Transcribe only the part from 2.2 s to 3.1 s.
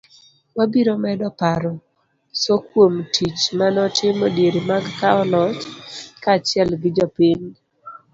Soo kuom